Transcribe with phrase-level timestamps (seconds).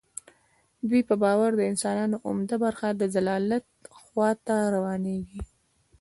[0.89, 3.65] دوی په باور د انسانانو عمده برخه د ضلالت
[4.01, 5.41] خوا ته روانیږي.